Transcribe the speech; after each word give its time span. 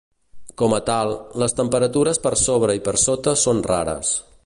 Com 0.61 0.73
a 0.77 0.79
tal, 0.87 1.13
les 1.43 1.55
temperatures 1.59 2.21
per 2.27 2.35
sobre 2.47 2.79
i 2.81 2.85
per 2.89 2.99
sota 3.07 3.39
són 3.47 3.65
rares. 3.75 4.21